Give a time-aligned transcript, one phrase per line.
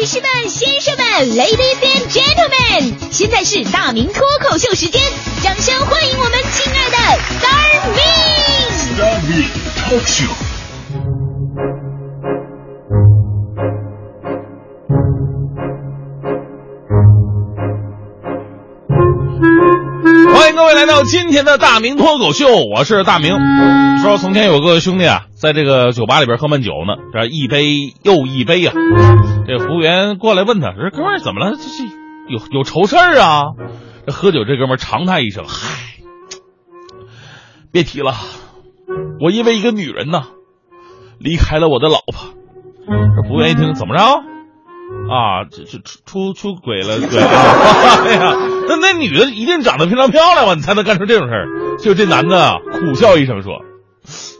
[0.00, 1.04] 女士们、先生们
[1.36, 4.98] ，Ladies and Gentlemen，现在是大明脱口秀时间，
[5.42, 6.96] 掌声欢迎我们亲爱的
[7.36, 9.44] Star Me！Star Me
[9.76, 10.30] Talk Show。
[20.32, 23.36] 欢迎各位来到今天的大明脱口秀，我是大明。
[24.02, 28.72] 说从前有个兄弟啊，在这个酒吧里边喝闷酒呢，这一杯又一杯啊。
[29.50, 31.56] 这服务员过来问他说：“哥们儿怎么了？
[31.56, 31.82] 这是
[32.28, 33.42] 有有愁事儿啊？”
[34.06, 35.98] 这喝酒这哥们儿长叹一声：“嗨，
[37.72, 38.14] 别提了，
[39.20, 40.22] 我因为一个女人呐，
[41.18, 42.30] 离开了我的老婆。”
[42.86, 44.04] 这服务员一听，怎么着？
[45.10, 47.26] 啊，这这出出出轨了，对啊！
[48.06, 48.32] 哎呀，
[48.68, 51.76] 那那女的一定长得非常漂亮吧，你才能干出这种事儿。
[51.80, 53.62] 就这男的啊，苦笑一声说：“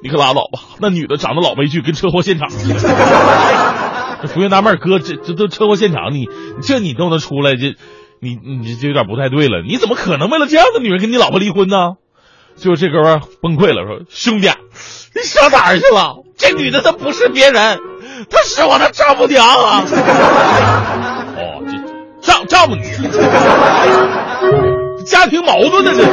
[0.05, 2.79] 你可拉倒吧，那女的长得老悲剧，跟车祸现场似的。”
[4.23, 6.29] 这服务员纳闷，哥，这这都车祸现场，你
[6.63, 7.75] 这你都能出来，这
[8.21, 9.63] 你你这有点不太对了。
[9.67, 11.95] 你怎么可能为了这样的女人跟你老婆离婚呢？
[12.57, 14.51] 就这哥们儿崩溃了，说：“兄弟，
[15.15, 16.17] 你上哪儿去了？
[16.37, 17.79] 这女的她不是别人。”
[18.29, 19.83] 她是我的丈母娘啊！
[21.39, 21.79] 哦，这
[22.21, 22.85] 丈丈母娘，
[25.07, 26.09] 家庭矛盾呢，这是。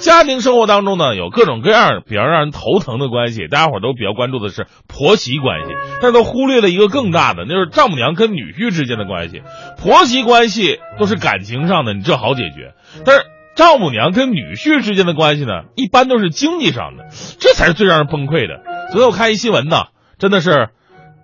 [0.00, 9.42] 家庭生活当中呢，有各种各样比较让人头疼的关系，大家伙都比较关注的是婆媳关系，但都忽略了一个更大的，那就是丈母娘跟女婿之间的关系。
[9.78, 17.04] 婆媳关系都是感情上的，你这好解决，但是丈母娘跟女婿之间的关系呢，一般都是经济上的，
[17.38, 18.62] 这才是最让人崩溃的。
[18.90, 19.84] 昨天我看一新闻呢。
[20.18, 20.68] 真的是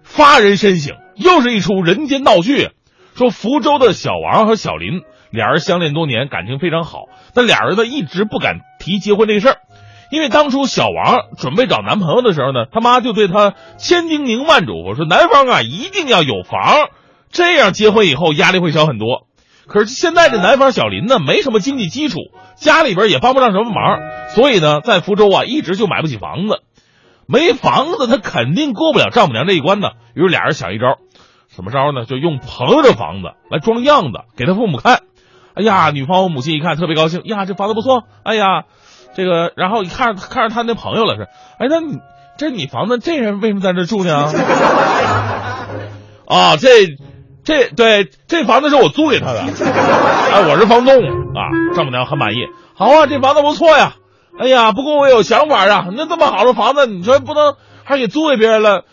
[0.03, 2.71] 发人深省，又是一出人间闹剧。
[3.15, 5.03] 说福州的小王和小林
[5.37, 9.59] 俩人相恋多年，感情非常好，但俩人呢一直不敢提结婚这事儿，
[10.11, 16.89] 因为当初小王准备找男朋友的时候呢，他妈就对他千叮咛万嘱咐说，男方啊一定要有房，
[17.31, 19.27] 这样结婚以后压力会小很多。
[19.69, 22.19] 可是现在这男方小林呢，没什么经济基础，
[22.57, 24.01] 家里边也帮不上什么忙，
[24.35, 26.63] 所以呢，在福州啊一直就买不起房子。
[27.29, 29.89] 没房子，他肯定过不了丈母娘这一关呢。
[30.15, 30.99] 于是俩人想一招，
[31.49, 32.05] 什么招呢？
[32.05, 35.01] 就用朋友的房子来装样子给他父母看。
[35.57, 38.05] 哎呀，女方母亲一看特别高兴，呀，这房子不错。
[38.23, 38.65] 哎呀，
[39.15, 41.23] 这个，然后一看看着他那朋友了，是，
[41.59, 41.99] 哎，那你
[42.37, 44.31] 这你房子这人为什么在这住呢？
[46.29, 46.69] 啊，这
[47.45, 51.41] 这对这房子是我租给他的，哎，我是房东啊。
[51.75, 52.37] 丈母娘很满意，
[52.75, 53.95] 好啊，这房子不错呀。
[54.39, 55.87] 哎呀，不过我有想法啊！
[55.97, 58.85] 那这么好的房子，你说不能还给租给别人了？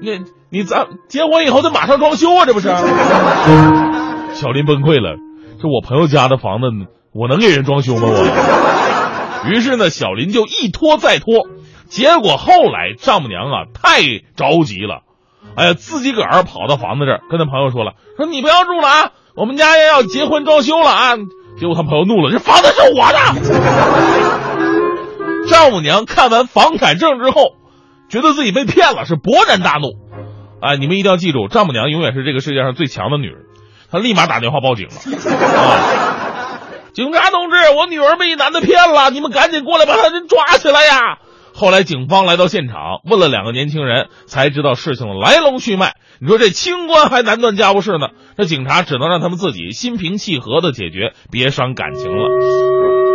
[0.00, 2.68] 你你咱结婚以后得马上装修啊，这不是？
[4.32, 5.16] 小林崩溃了，
[5.60, 6.68] 这我朋友家的房子，
[7.12, 8.02] 我能给人装修吗？
[8.08, 9.50] 我。
[9.50, 11.48] 于是呢，小林就一拖再拖，
[11.86, 14.00] 结果后来丈母娘啊太
[14.36, 15.02] 着急了，
[15.56, 21.16] 哎呀，自己个儿跑到房子这儿跟他朋友说了，说你不要住了啊，我们家要结婚装修了啊！
[21.58, 23.18] 结果他朋友怒了，这房子是我的。
[25.48, 27.56] 丈母娘看完房产证之后，
[28.08, 29.88] 觉得自己被骗了，是勃然大怒。
[30.62, 33.46] 哎，你们一定要记住，丈母娘永远是这个世界上最强的女人。
[33.90, 34.94] 他立马打电话报警了。
[35.56, 36.60] 啊，
[36.92, 41.18] 警察同志，我女儿被一男的骗了，你们赶紧过来把他人抓起来呀！
[41.52, 45.94] 后来警方来到现场，问了两个年轻人，才知道事情的来龙去脉。
[46.20, 52.28] 你说这清官还难断家务事呢，这警察只能让他们自己心平气和的解决，别伤感情了。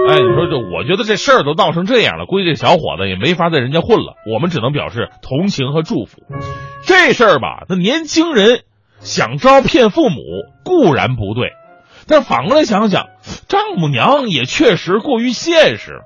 [0.10, 4.16] 哎，你说这，我觉得这事儿都闹成这样了，估计这小伙子也没法在人家混了。
[4.32, 6.18] 我们只能表示同情和祝福。
[6.86, 8.64] 这事儿吧，那年轻人
[9.00, 10.18] 想招骗父母
[10.64, 11.52] 固然不对，
[12.08, 13.08] 但反过来想想，
[13.48, 16.02] 丈母娘也确实过于现实。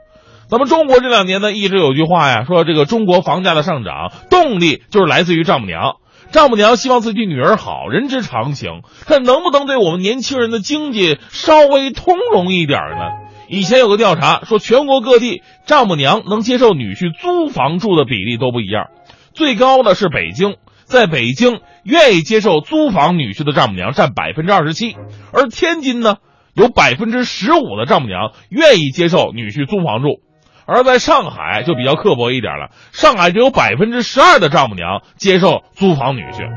[0.49, 5.97] 咱们中国这两年呢，一直有句话呀，说这个中国房价的上涨动力就是来自于丈母娘。
[6.31, 13.29] 丈母娘希望自己女儿好，人之常情，但能不能对我们年轻人的经济稍微通融一点呢？
[13.47, 18.89] 以前有个调查说，全国各地丈母娘能接受女婿租房住的比例都不一样，
[19.33, 20.57] 最高的是北京，
[20.89, 24.95] 在北京愿意接受租房女婿的丈母娘占百分之二十七，
[25.31, 26.17] 而天津呢，
[26.55, 30.19] 有百分之十五的丈母娘愿意接受女婿租房住，
[30.65, 36.49] 而在上海就比较刻薄一点了，上海只有百分之十二的丈母娘接受租房女婿，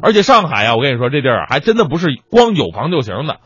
[0.00, 3.38] 而且上海啊，我跟你说这地儿还真的不是光有房就行的。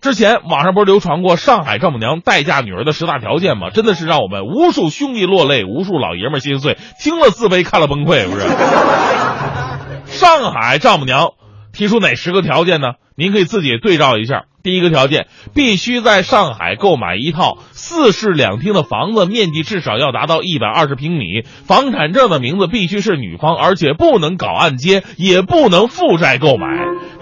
[0.00, 3.70] 之前网上不是流传过上海丈母娘待嫁女儿的十大条件吗？
[3.70, 8.46] 真的是让我们无数兄弟落泪，无数老爷们心碎，听了自卑，看了崩溃，不是？
[10.16, 11.34] 上海丈母娘
[11.72, 12.94] 提出哪十个条件呢？
[13.16, 14.44] 您可以自己对照一下。
[14.62, 26.66] 第一个条件，必须在上海购买一套四室两厅的房子，面积至少要达到一百二十平米，房产证的名字必须是女方，而且不能搞按揭，也不能负债购买。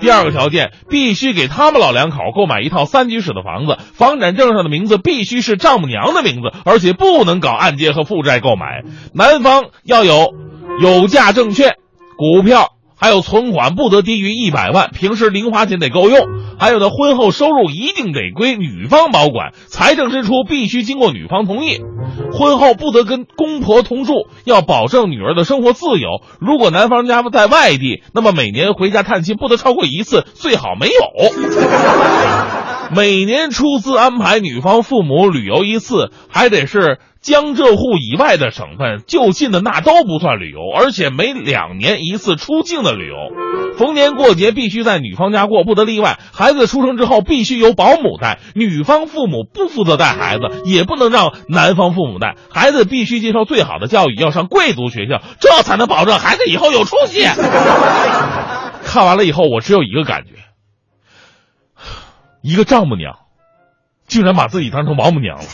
[0.00, 8.84] 第二个条件，必须给他们老两口购买一套三居室的房子，房产证上的名字必须是丈母娘的名字，而且不能搞按揭和负债购买。
[9.12, 10.32] 男方要有
[10.80, 11.74] 有价证券、
[12.16, 12.73] 股票。
[12.96, 16.26] 还有存款不得低于一百万，平时零花钱得够用。
[16.58, 21.80] 还有的婚后收入一定得归女方保管，财政支出必须经过女方同意。
[22.32, 26.22] 婚后不得跟公婆同住，要保证女儿的生活自由。
[26.40, 30.94] 如果男方家在外地，那么每年回家探亲不得超过一次，最好没有。
[32.94, 43.14] 每年出资安排女方父母旅游一次，还得是江浙沪以外的省份，就近的那都不算旅游，而且每两年一次出境的旅游。
[43.78, 46.18] 逢年过节必须在女方家过，不得例外。
[46.34, 52.36] 孩子出生之后必须由保姆带，女方父母不负责带孩子，也不能让男方父母带。
[52.50, 57.24] 孩子必须接受最好的教育，要上贵族学校，这才能保证孩子以后有出息。
[58.84, 60.32] 看完了以后，我只有一个感觉。
[62.42, 63.14] 一个丈母娘，
[64.06, 65.44] 竟然把自己当成王母娘了，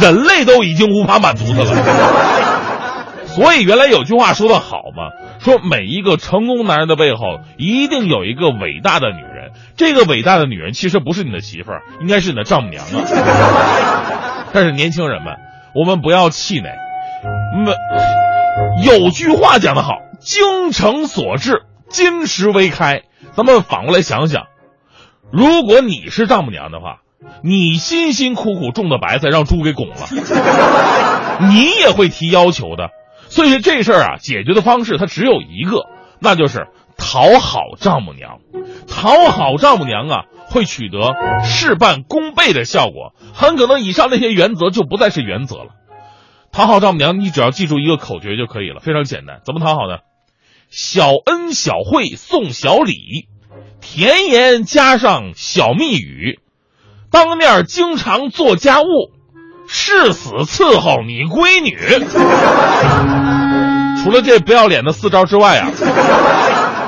[0.00, 3.26] 人类都已经无法满足他了。
[3.26, 5.10] 所以原来有句话说的好嘛，
[5.40, 12.90] 说每一个成功男人的背后一定有一个伟大的女人，这个伟大的女人其实不是你的媳妇儿，应该是你的丈母娘啊。
[14.54, 15.36] 但是年轻人们，
[15.74, 16.70] 我们不要气馁，
[17.64, 17.74] 没
[18.86, 23.02] 有句话讲得好，精诚所至，金石为开。
[23.32, 24.44] 咱们反过来想想。
[25.30, 27.00] 如果你是丈母娘的话，
[27.42, 29.96] 你辛辛苦苦种的白菜让猪给拱了，
[31.50, 32.90] 你也会提要求的。
[33.28, 35.86] 所以这事儿啊，解决的方式它只有一个，
[36.20, 38.38] 那就是讨好丈母娘。
[38.88, 41.14] 讨好丈母娘啊，会取得
[41.44, 43.14] 事半功倍的效果。
[43.34, 45.70] 很可能以上那些原则就不再是原则了。
[46.52, 49.40] 讨好丈母娘，你只要记住一个口诀就可以了，非常简单。
[49.44, 49.98] 怎么讨好呢？
[50.70, 53.28] 小恩小惠送小礼。
[53.80, 56.40] 甜言加上小蜜语，
[57.10, 59.12] 当面经常做家务，
[59.68, 61.76] 誓死伺候你闺女。
[64.02, 65.70] 除了这不要脸的四招之外啊，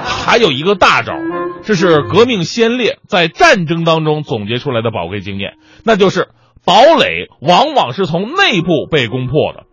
[0.05, 1.15] 还有一个大招，
[1.63, 5.55] 这是革命先烈在战争当中总结出来的宝贵经验，
[5.85, 6.29] 那就是
[6.65, 9.65] 堡垒往往是从内部被攻破的。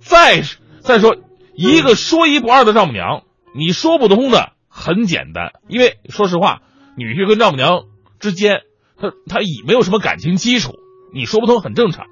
[0.00, 0.42] 再
[0.80, 1.16] 再说
[1.54, 3.22] 一个说一不二的丈母娘，
[3.54, 4.52] 你说不通的。
[4.70, 6.60] 很简单，因为说实话，
[6.96, 7.80] 女婿跟丈母娘
[8.20, 8.60] 之间，
[9.00, 10.72] 他他已没有什么感情基础，
[11.12, 12.06] 你说不通很正常。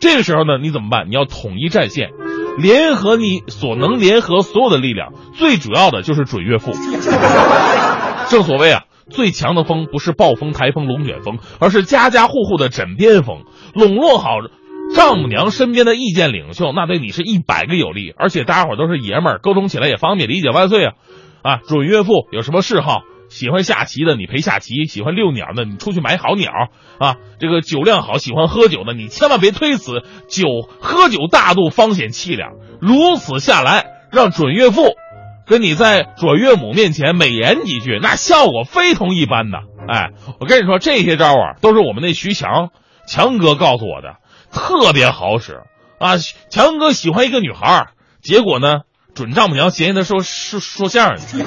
[0.00, 1.08] 这个时候呢，你怎么办？
[1.08, 2.10] 你要统一战线，
[2.58, 6.72] 联合你所能联合所有的力量，最主要的就是准岳父。
[8.28, 13.44] 正所谓啊，最强的风不是暴风、台风、龙卷风，而是家家户户的枕边风。
[13.74, 14.30] 笼络好
[14.94, 20.92] 丈母娘身边的意见领袖，那对你是一百个有利，而且大家伙都是爷们儿，沟通起来也方便，理解万岁啊。
[21.42, 23.02] 啊，准岳父有什么嗜好？
[23.32, 26.52] 喜欢下棋的，你陪下棋；喜欢遛鸟的，你出去买好鸟。
[26.98, 30.02] 啊，这个酒量好，喜欢喝酒的，你千万别推辞。
[30.28, 30.44] 酒
[30.80, 32.52] 喝酒大度，方显气量。
[32.80, 34.92] 如此下来，让准岳父
[35.46, 39.58] 跟你在准岳母面前美言几句，那效果非同一般的。
[39.88, 42.68] 哎，我跟你说，这些招啊，都是我们那徐强
[43.08, 44.16] 强哥告诉我的，
[44.52, 45.62] 特别好使
[45.98, 46.18] 啊。
[46.50, 47.88] 强哥喜欢一个女孩，
[48.20, 48.82] 结果呢？
[49.14, 51.40] 准丈母娘嫌弃他说说说相声，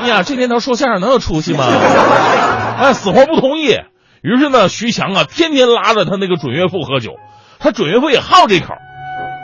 [0.00, 1.64] 哎呀，这年头说相声能有出息吗？
[2.78, 3.76] 哎，死活不同意。
[4.22, 7.12] 于是呢，徐强啊，天天拉着他那个准岳父喝酒，
[7.58, 8.74] 他准岳父也好这口。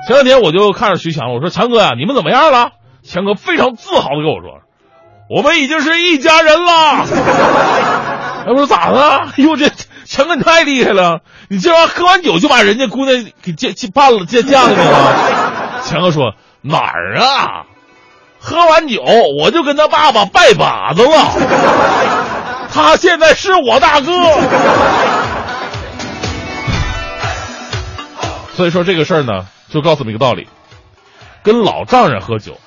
[0.07, 2.71] 前两天我就看着徐强，我说强哥呀，你们怎么样了？
[3.03, 4.61] 强哥非常自豪的跟我说，
[5.31, 7.07] 我们已经是一家人了。
[8.47, 9.01] 哎我说咋的？
[9.01, 9.71] 哎呦，这
[10.05, 15.46] 强哥你太厉害了，你这玩意喝完酒就把人家姑娘给接接办了，接嫁给你了。
[15.87, 16.35] 强哥说。
[16.63, 17.65] 哪儿啊？
[18.41, 19.03] 喝完酒
[19.41, 21.33] 我就跟他爸爸拜把子了。
[22.73, 24.13] 他现在是我大哥。
[28.57, 30.49] 所以说这个事儿呢，就告诉你一个道理：
[31.45, 32.59] 跟老丈人喝酒